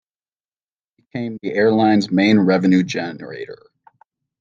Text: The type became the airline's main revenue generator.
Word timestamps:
The 0.97 1.01
type 1.03 1.11
became 1.11 1.37
the 1.43 1.53
airline's 1.53 2.09
main 2.09 2.39
revenue 2.39 2.81
generator. 2.81 3.59